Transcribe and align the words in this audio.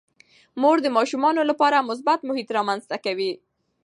مور 0.61 0.77
د 0.83 0.87
ماشومانو 0.97 1.41
لپاره 1.49 1.85
مثبت 1.89 2.19
محیط 2.27 2.49
رامنځته 2.57 2.97
کوي. 3.05 3.31